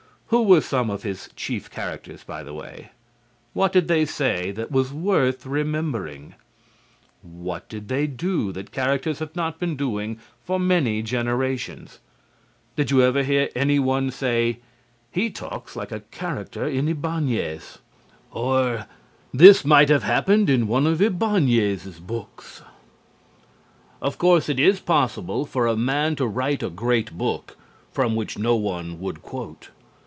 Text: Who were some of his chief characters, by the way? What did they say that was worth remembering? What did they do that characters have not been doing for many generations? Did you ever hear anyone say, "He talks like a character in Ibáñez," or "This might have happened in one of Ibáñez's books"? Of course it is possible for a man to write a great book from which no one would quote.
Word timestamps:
Who 0.33 0.43
were 0.43 0.61
some 0.61 0.89
of 0.89 1.03
his 1.03 1.27
chief 1.35 1.69
characters, 1.69 2.23
by 2.23 2.41
the 2.41 2.53
way? 2.53 2.91
What 3.51 3.73
did 3.73 3.89
they 3.89 4.05
say 4.05 4.51
that 4.51 4.71
was 4.71 4.93
worth 4.93 5.45
remembering? 5.45 6.35
What 7.21 7.67
did 7.67 7.89
they 7.89 8.07
do 8.07 8.53
that 8.53 8.71
characters 8.71 9.19
have 9.19 9.35
not 9.35 9.59
been 9.59 9.75
doing 9.75 10.19
for 10.41 10.57
many 10.57 11.01
generations? 11.01 11.99
Did 12.77 12.91
you 12.91 13.01
ever 13.03 13.23
hear 13.23 13.49
anyone 13.57 14.09
say, 14.09 14.59
"He 15.11 15.29
talks 15.29 15.75
like 15.75 15.91
a 15.91 15.99
character 15.99 16.65
in 16.65 16.87
Ibáñez," 16.87 17.79
or 18.31 18.85
"This 19.33 19.65
might 19.65 19.89
have 19.89 20.03
happened 20.03 20.49
in 20.49 20.65
one 20.65 20.87
of 20.87 20.99
Ibáñez's 21.01 21.99
books"? 21.99 22.61
Of 24.01 24.17
course 24.17 24.47
it 24.47 24.61
is 24.61 24.79
possible 24.79 25.43
for 25.45 25.67
a 25.67 25.75
man 25.75 26.15
to 26.15 26.25
write 26.25 26.63
a 26.63 26.69
great 26.69 27.17
book 27.17 27.57
from 27.91 28.15
which 28.15 28.37
no 28.39 28.55
one 28.55 28.97
would 29.01 29.21
quote. 29.21 29.71